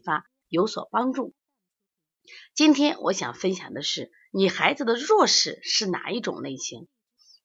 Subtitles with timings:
[0.00, 1.34] 发，有所帮助。
[2.54, 6.88] 今天我想分享的是，你孩子的弱势是哪一种类型？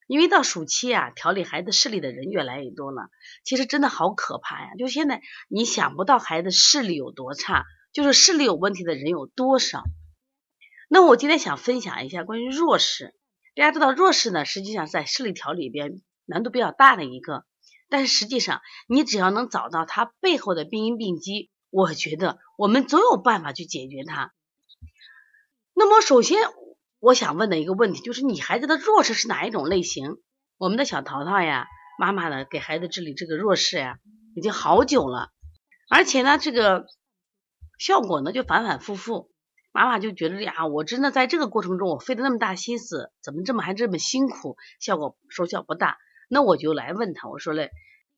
[0.08, 3.10] 因为到暑期啊，调理孩子视力的人越来越多了，
[3.44, 4.76] 其实真的好可怕呀！
[4.78, 9.84] 就现在你想不到孩子视力有多差，就是视力有问题的人有多少。
[10.90, 13.16] 那我今天想分享一下关于弱视。
[13.56, 17.46] 大家知道弱视呢，实际上在视力调理里边难度比较大的一个，
[17.90, 21.50] 但是实际上你只要能找到它背后的病因病机。
[21.76, 24.34] 我觉得我们总有办法去解决它。
[25.74, 26.40] 那么，首先
[27.00, 30.16] 我想问的一个问题就是，你孩子的弱势是哪一种类型？
[30.58, 31.68] 我们的小淘淘呀，
[32.00, 33.98] 妈妈呢给孩子治理这个弱势呀，
[34.38, 35.34] 已经好久了，
[35.90, 36.86] 而且呢，这个
[37.78, 39.30] 效果呢就反反复复。
[39.74, 45.98] 妈妈就觉得呀，我真的在这个过程中，我费了那么大心思，怎么这么还这么辛苦，效果收效不大？
[46.30, 47.70] 那我就来问他，我说嘞，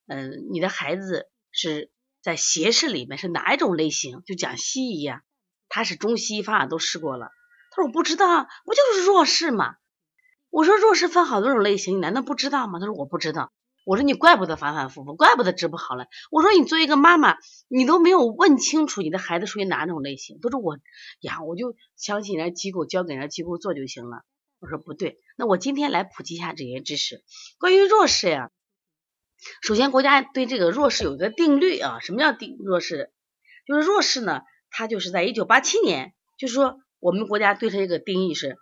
[0.06, 1.90] 嗯，你的孩子是？
[2.28, 4.22] 在斜视里面是哪一种类型？
[4.26, 5.22] 就讲西医呀，
[5.70, 7.30] 他是中西医方法都试过了。
[7.72, 9.76] 他说我不知道，不就是弱视吗？
[10.50, 12.82] 我说弱视分好多种类型，你难道不知道吗？
[12.82, 13.54] 他说我不知道。
[13.86, 16.08] 我说你怪不得反反复复，怪不得治不好了。
[16.30, 17.38] 我说你作为一个妈妈，
[17.70, 20.78] 你都没有问清楚你的孩子属于哪种类型，都是我
[21.22, 24.26] 呀，我就相信人家机构交给人家机构做就行了。
[24.60, 27.24] 我说不对，那我今天来普及一下这些知识，
[27.58, 28.52] 关于弱视呀。
[29.62, 33.12] 首先，国家对这个弱视有一个定律啊，什么叫定弱视？
[33.66, 38.58] 就是弱视呢，它就是在一九八七年，就是说我们国家对它一个定义是，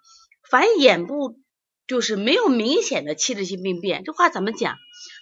[0.49, 1.39] 凡眼部
[1.87, 4.75] 就是没有明显的器质性病变，这话怎么讲？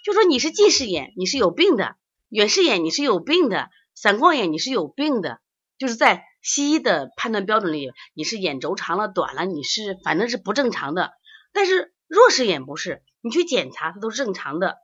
[0.04, 1.96] 就说你是近视眼，你是有病的；
[2.28, 5.40] 远视眼你是有病的；散光眼你是有病的。
[5.76, 11.12] 就是在西医的判断标准里，你是眼轴长了、短了，你是反正是不正常的。
[11.52, 14.76] 但是弱视眼不是，你去检查它都是正常的。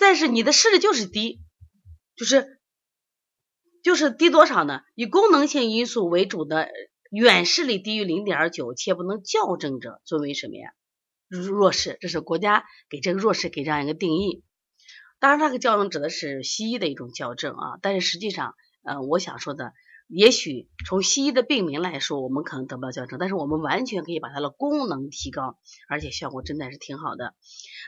[0.00, 1.40] 但是你的视力就是低，
[2.16, 2.60] 就是
[3.82, 4.80] 就是低多少呢？
[4.94, 6.68] 以功能性因素为主的
[7.10, 10.70] 远视力低于零点九且不能校正者，作为什么呀？
[11.28, 14.42] 弱视，这是国家给这个弱视给这样一个定义。
[15.18, 19.72] 当然，这个校正指的是西医的一种校正啊，但是实际上，呃，我想说的。
[20.08, 25.58] 也许从西医的病名来说，我们可能得不到校正，但是我们完全可以把它的功能提高，
[25.88, 27.34] 而且效果真的是挺好的。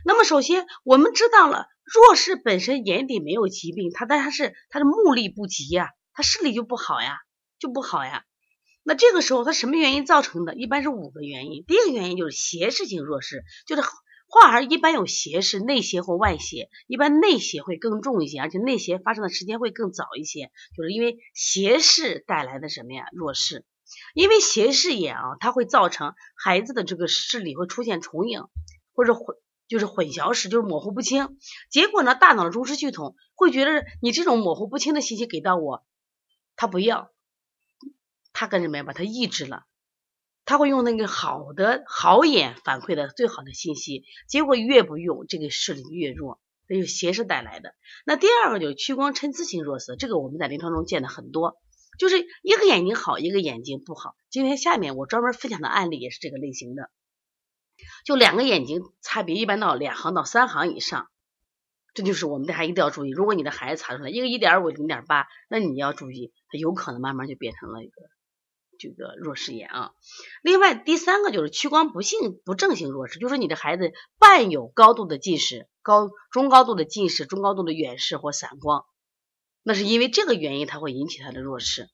[0.04, 7.18] 那么首先我们知道了，弱视本身眼底没有疾病，他但他是他的目力不及呀，他视力就不好呀，
[7.58, 8.24] 就不好呀。
[8.82, 10.54] 那这个时候他什么原因造成的？
[10.54, 11.64] 一般是五个原因。
[11.66, 13.82] 第一个原因就是斜视性弱视，就是。
[14.30, 23.04] 患儿一般有斜视，内斜或外斜，一般内斜会更重一些，而且内斜发生的时间会更早一些，就是因为斜视带来的什么呀？
[23.14, 23.64] 弱视。
[24.12, 28.42] 因为斜视眼啊，它会造成孩子的这个视力会出现重影，
[28.92, 29.34] 或者会
[29.68, 31.38] 就是混淆视，就是模糊不清。
[31.70, 35.84] 结果呢，大脑的中枢系统会觉得你这种模糊不清的信息给到我，
[36.56, 37.10] 他不要，
[38.32, 38.82] 他干什么呀？
[38.82, 39.66] 把它抑制了。
[40.44, 47.74] 他会用那个好的好眼反馈的最好的信息，结果越不用，这个视力越弱，这就斜视带来的。
[48.06, 51.60] 那第二个就是屈光参差型弱视，这个我们在临床中见的很多，
[51.98, 54.16] 就是一个眼睛好，一个眼睛不好。
[54.30, 56.90] 今天下面我专门分享的案例也是这个类型的，
[58.08, 61.10] 就两个眼睛差别一般到两行到三行以上，
[61.92, 63.10] 这就是我们大家一定要注意。
[63.10, 68.00] 如果你的孩子查出来一个一点五零点八，那你要注意，他有可能慢慢就变成了一个。
[68.78, 69.92] 这个弱视眼啊，
[70.40, 78.86] 另外第三个就是屈光不性不正性弱视，就是你的孩子伴有高度的近视、高中高度的近视、中高度的远视或散光，
[79.62, 81.90] 那是因为这个原因，它会引起他的弱视。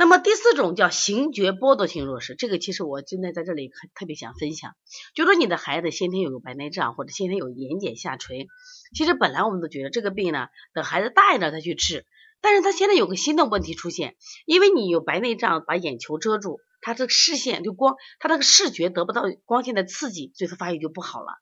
[0.00, 4.76] 那么第四种叫形觉剥夺性弱视，这个其实我今天在这里特别想分享，
[5.12, 8.46] 就说你的孩子先天有个白内障或者先天有眼睑下垂，
[8.94, 12.06] 其实本来我们都觉得这个病呢，等孩子大一点再去治。
[12.40, 14.14] 但是他现在有个新的问题出现，
[14.46, 21.32] 因为你有白内障把眼球遮住，他这个视线就光，他这个视觉得不到光线的刺激，所以他发育就不好了。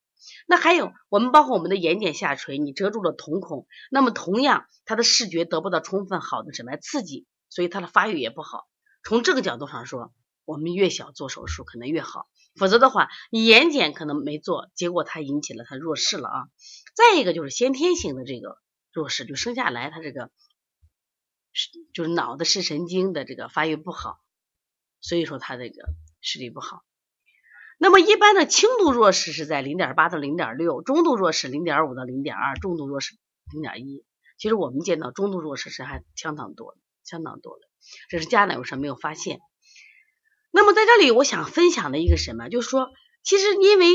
[0.47, 7.27] 那还有我们包括我们的眼睑下垂，你遮住了瞳孔，那么同样他的视觉得不到充分好的什么刺激，
[7.57, 8.69] 所以他的发育也不好。
[9.03, 10.13] 从这个角度上说，
[10.45, 16.49] 我们越小做手术可能越好，否则的话你眼睑可能没做，结果他引起了他弱视了啊。
[16.95, 18.59] 再一个就是先天性的这个
[18.93, 20.31] 弱视，就生下来他这个
[21.55, 21.71] 是。
[21.95, 24.21] 就是脑的视神经的这个发育不好，
[25.01, 25.89] 所以说他这个
[26.21, 26.85] 视力不好。
[27.79, 33.17] 那么一般的轻度弱视是在零点八到零点六，中度弱视零点五到零点二，重度弱视
[33.51, 34.05] 零点一。
[34.37, 37.67] 其实我们见到中度弱视是还相当多的，相当多的，
[38.11, 39.41] 这是家长有时候没有发现。
[40.51, 42.91] 那么在这里我想分享的一个什么，就是说，
[43.23, 43.87] 其实因为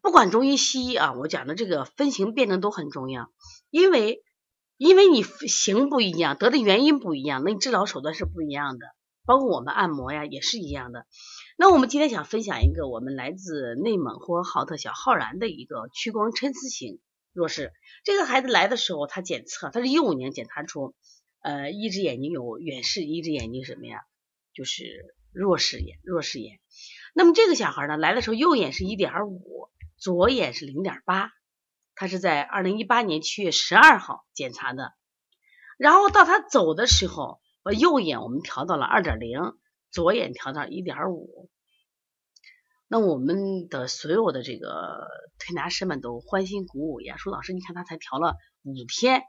[0.00, 3.30] 不管中医西医啊，我讲的这个分型辨证都很重要，
[3.70, 4.24] 因为。
[4.80, 8.86] 因为你型不一样，得的原因不一样，那你治疗手段是不一样的。
[9.26, 11.04] 包括我们按摩呀，也是一样的。
[11.56, 17.00] 那我们今天想分享一个我们来自内蒙呼和浩特小浩然的一个屈光参差型
[17.32, 17.72] 弱视。
[18.04, 20.94] 这个孩子来的时候，他检测，他是一五年检查出，
[21.40, 24.00] 呃，一只眼睛有远视，一只眼睛什么呀？
[24.52, 26.60] 就是弱视眼，弱视眼。
[27.14, 31.30] 那么这个小孩呢，来的时候右眼是一点五，左眼是零点八。
[31.94, 34.92] 他是在二零一八年七月十二号检查的，
[35.78, 39.40] 然后到他走的时候，把右眼我们调到了二点零，
[39.90, 41.50] 左眼调到一点五。
[42.86, 45.08] 那我们的所有的这个
[45.40, 49.22] 推拿师们都欢欣鼓舞呀，说老师，你看他才调了五天，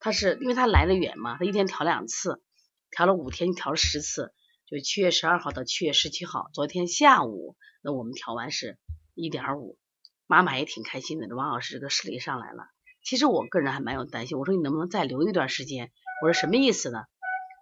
[0.00, 2.42] 他是因为他来的远嘛，他一天调两次，
[2.90, 4.32] 调了五天，调了十次，
[4.66, 8.78] 就七月十二号到七月十七号，昨天下午，那我们调完是
[9.14, 9.78] 一点五。
[10.26, 12.68] 妈妈也挺开心的，王老师这个视力上来了。
[13.02, 15.90] 其实我个人还蛮有担心，我说你能不能再留一段时间？
[16.22, 17.04] 我说什么意思呢？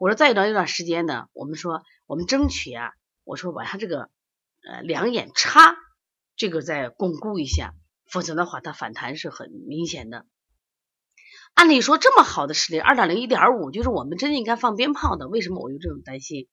[0.01, 2.93] 我说再留一段时间呢，我们说我们争取啊，
[3.25, 4.11] 我说把他这个
[4.69, 5.77] 呃两眼差
[6.37, 7.73] 这个再巩固一下，
[8.11, 10.27] 否则的话它反弹是很明显的。
[11.57, 15.27] 按理说这么好的视力，二点零、一点五，就是我们真应该放鞭炮的。
[15.27, 16.51] 为什么我有这种担心？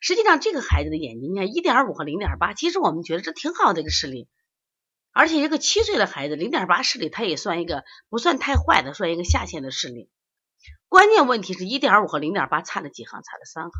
[0.00, 4.28] 实际上这个孩子的眼睛，你看一点五和零点八，其实我们觉得这挺好的一个视力。
[5.12, 10.10] 而且一个七岁的孩子，零点八视力，他也算一个不算太坏的，算一个下限的视力。
[10.88, 13.22] 关键问题是一点五和零点八差了几行？
[13.22, 13.72] 差了三行，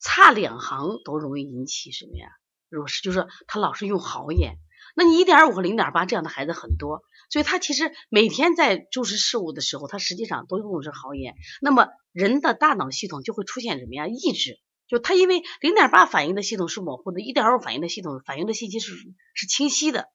[0.00, 2.26] 差两行都容易引起什么呀？
[2.70, 4.56] 弱视，就是他老是用好眼。
[4.94, 11.34] 那你一点五和零点八这样的孩子很多，所以他其实每天在注视事物的时候，他实际上都用的是好眼。
[11.60, 14.06] 那么人的大脑系统就会出现什么呀？
[14.06, 14.60] 抑制。
[14.88, 18.92] 就他因为零点八反应的系统是模糊的，一点五反应的系统反应的信息是
[19.32, 20.10] 是清晰的，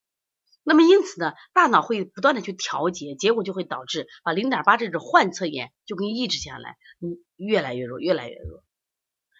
[0.61, 8.63] 那么因此呢，大脑会不断的去调节，结果就会导致把零点八这种幻侧眼就给你抑制下来，你越来越弱，越来越弱。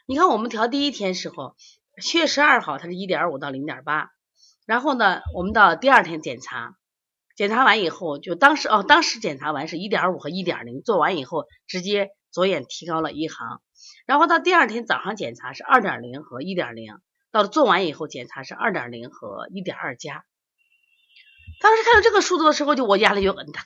[0.07, 1.56] 你看我们调第一天时候，
[2.01, 4.10] 七月十二号它是一点五到零点八，
[4.67, 6.75] 然后呢，我们到第二天检查，
[7.37, 13.61] 检查完以后就当时哦，当时检查完是一点五和一点零，做完以后直接左眼提高了一行。
[14.05, 16.93] 然后到第二天早上检查是二点零和一点零，
[17.31, 20.25] 到了做完以后检查是二点零和一点二加。
[21.61, 23.61] 当时看到这个数字的时候，就我压力就很大，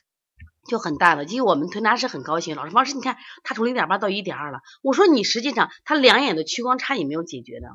[0.69, 1.25] 就很大了。
[1.25, 4.59] 其实我们推拿师很高兴，老师王师，你看他从零点八到一点二了。
[4.83, 7.69] 我说你实际上他两眼的屈光差也没有解决的。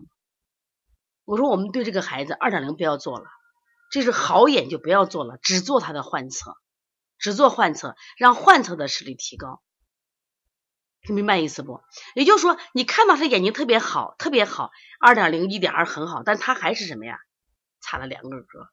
[1.26, 3.26] 我说我们对这个孩子二点零不要做了，
[3.90, 6.56] 这是好眼就不要做了，只做他的患侧，
[7.18, 9.60] 只做患侧，让患侧的视力提高。
[11.02, 11.82] 听明白意思不？
[12.14, 17.18] 也就是说，你看到他眼睛特别好，特别好，二点零、一点二很好，但他还是什么呀？
[17.80, 18.68] 差了两个格，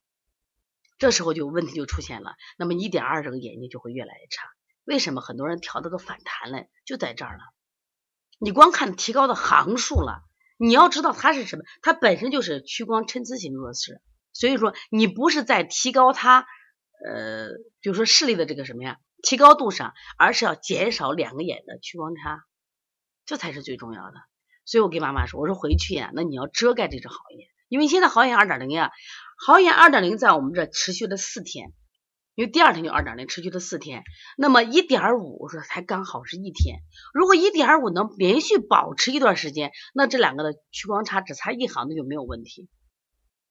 [0.98, 2.36] 这时候就问题就出现了。
[2.58, 4.48] 那么一点二这个眼睛就会越来越差。
[4.84, 6.66] 为什么很多人调这个反弹了？
[6.86, 7.44] 就在这儿了。
[8.40, 10.24] 你光看提高的行数了，
[10.66, 11.66] 你要知道它是什么？
[11.82, 14.02] 它本身就是屈光参差型弱视，
[14.32, 16.48] 所以说你不是在提高它，
[17.06, 17.50] 呃，
[17.82, 18.98] 就是说视力的这个什么呀？
[19.22, 22.46] 提高度上，而是要减少两个眼的屈光差，
[23.26, 24.14] 这才是最重要的。
[24.64, 28.92] 所以我给妈妈说，我说回去呀，那你要遮盖这只好眼，因为现在好眼二点零呀，
[29.46, 31.74] 好眼二点零在我们这持续了四天，
[32.36, 34.04] 因为第二天就二点零，持续了四天。
[34.38, 36.80] 那么一点五，我说才刚好是一天。
[37.14, 42.68] 如果一点五能连续保持一段时间，那这两个的屈光差只差一行，那就没有问题。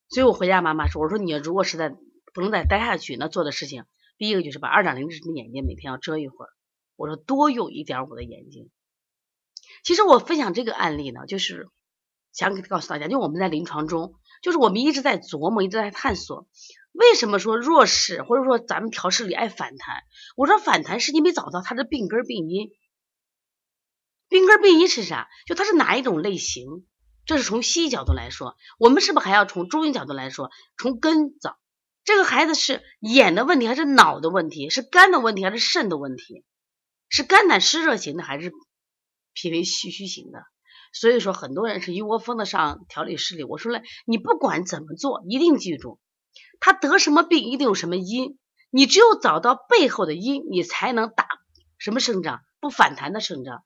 [0.08, 1.94] 所以我回家妈妈说，我说你如果实在
[2.34, 3.84] 不能再待下去，那做的事情。
[4.18, 6.48] 第一个就是把二点零的眼睛每天要遮一会儿，
[6.96, 8.70] 我说多用一点五的眼睛。
[9.84, 11.68] 其实我分享这个案例呢，就是
[12.32, 16.46] 想给告诉大家，就我们在临床中，就是我们一直在琢磨，一直在探索，
[16.92, 20.02] 为什么说弱视或者说咱们调视力爱反弹？
[20.36, 22.70] 我说反弹是你没找到它的病根病因。
[24.28, 25.28] 病根病因是啥？
[25.46, 26.86] 就它是哪一种类型？
[27.24, 31.58] 这是从西医角度来说，我们是不是还要从中医角度来说，从根找？
[32.04, 34.70] 这个孩子是眼的问题还是脑的问题？
[34.70, 36.44] 是肝的问题还是肾的问题？
[37.08, 38.52] 是肝胆湿热型的还是
[39.34, 40.42] 脾胃虚虚型的？
[40.92, 43.44] 所以说很多人是一窝蜂的上调理视力。
[43.44, 46.00] 我说了，你不管怎么做，一定记住，
[46.60, 48.38] 他得什么病一定有什么因，
[48.70, 51.26] 你只有找到背后的因，你才能打
[51.78, 52.40] 什么胜仗？
[52.60, 53.64] 不反弹的胜仗。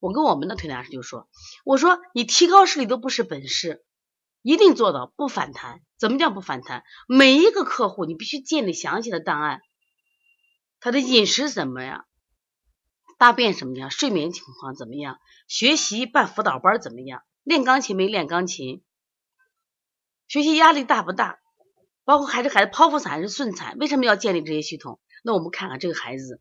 [0.00, 1.28] 我跟我们的推拿师就说，
[1.64, 3.84] 我说你提高视力都不是本事，
[4.42, 5.82] 一定做到不反弹。
[5.98, 6.84] 怎么叫不反弹？
[7.08, 9.60] 每一个客户你必须建立详细的档案，
[10.78, 12.06] 他的饮食怎么样，
[13.18, 18.84] 大便什么样，睡眠情况怎么样，学习办辅导班怎么样，练钢琴没练钢琴，
[20.28, 21.40] 学习压力大不大，
[22.08, 24.98] 包括还是孩子剖腹产还是顺产，为什么要建立这些系统？
[25.22, 26.40] 那我们看看这个孩子。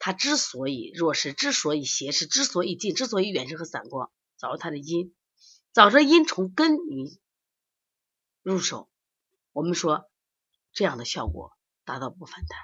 [0.00, 5.14] 他之所以弱势，之所以斜视，之所以近，之所以远视和散光，找着他的因，
[5.72, 7.20] 找着因从根你
[8.42, 8.90] 入手，
[9.52, 10.10] 我们说
[10.72, 12.58] 这样的效果达到不反弹，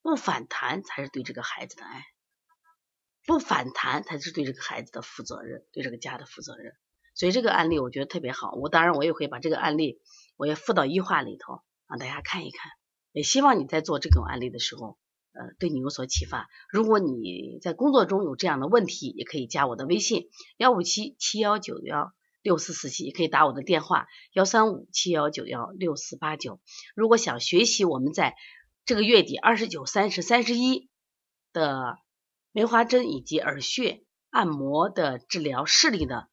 [0.00, 2.06] 不反弹才是对这个孩子的爱，
[3.26, 6.72] 不反弹才是对这个孩子的负责任，对这个家的负责任。
[7.14, 10.00] 所以这个案例我觉得特别好，我当然我也会把这个案例
[10.36, 12.70] 我也附到一话里头，让大家看一看。
[13.12, 14.98] 也希望你在做这种案例的时候。
[15.32, 16.48] 呃，对你有所启发。
[16.68, 22.12] 如果你在工作中有这样的问题，也可以加我的微信幺五七七幺九幺
[22.42, 26.60] 六四四七，也可以打我的电话幺三五七幺九幺六四八九。
[26.96, 28.34] 如果想学习我们在
[28.84, 30.90] 这个月底二十九、三十、三十一
[31.52, 31.96] 的
[32.50, 36.28] 梅花针以及耳穴按摩的治疗视力的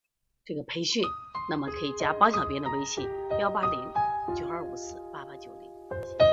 [0.48, 1.04] 这个培训，
[1.50, 3.06] 那么可以加帮小编的微信
[3.38, 3.94] 幺八零
[4.34, 6.27] 九二五四八八九零。